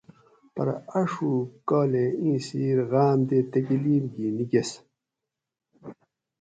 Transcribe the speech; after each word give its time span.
پرہ 0.53 0.73
آۤشوگ 0.97 1.45
کال 1.67 1.91
ایں 2.21 2.37
سیر 2.45 2.77
غام 2.91 3.19
تے 3.27 3.37
تکلیف 3.53 4.03
گی 4.13 4.27
نیکیس 4.35 4.69